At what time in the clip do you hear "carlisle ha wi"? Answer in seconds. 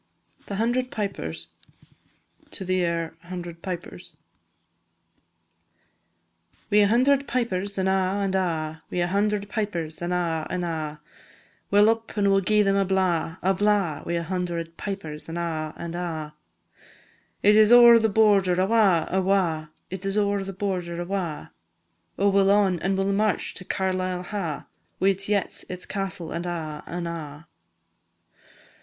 23.63-25.09